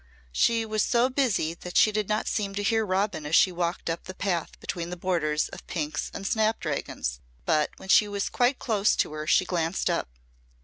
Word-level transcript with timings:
She 0.31 0.65
was 0.65 0.81
so 0.81 1.11
busy 1.11 1.53
that 1.53 1.77
she 1.77 1.91
did 1.91 2.09
not 2.09 2.27
seem 2.27 2.55
to 2.55 2.63
hear 2.63 2.83
Robin 2.83 3.23
as 3.23 3.35
she 3.35 3.51
walked 3.51 3.87
up 3.87 4.05
the 4.05 4.15
path 4.15 4.59
between 4.59 4.89
the 4.89 4.97
borders 4.97 5.47
of 5.49 5.67
pinks 5.67 6.09
and 6.11 6.25
snapdragons, 6.25 7.19
but 7.45 7.69
when 7.77 7.89
she 7.89 8.07
was 8.07 8.27
quite 8.27 8.57
close 8.57 8.95
to 8.95 9.13
her 9.13 9.27
she 9.27 9.45
glanced 9.45 9.91
up. 9.91 10.07